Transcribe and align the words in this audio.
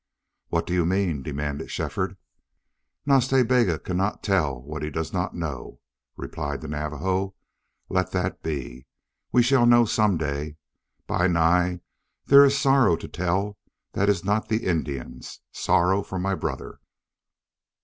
"What 0.47 0.65
do 0.65 0.73
you 0.73 0.83
mean?" 0.83 1.21
demanded 1.21 1.69
Shefford. 1.69 2.17
"Nas 3.05 3.27
Ta 3.27 3.43
Bega 3.43 3.77
cannot 3.77 4.23
tell 4.23 4.59
what 4.63 4.81
he 4.81 4.89
does 4.89 5.13
not 5.13 5.35
know," 5.35 5.79
replied 6.17 6.61
the 6.61 6.67
Navajo. 6.67 7.35
"Let 7.87 8.09
that 8.11 8.41
be. 8.41 8.87
We 9.31 9.43
shall 9.43 9.67
know 9.67 9.85
some 9.85 10.17
day. 10.17 10.57
Bi 11.05 11.27
Nai, 11.27 11.81
there 12.25 12.43
is 12.43 12.57
sorrow 12.57 12.95
to 12.95 13.07
tell 13.07 13.59
that 13.93 14.09
is 14.09 14.25
not 14.25 14.49
the 14.49 14.65
Indian's.... 14.65 15.41
Sorrow 15.51 16.01
for 16.01 16.17
my 16.17 16.33
brother!" 16.33 16.79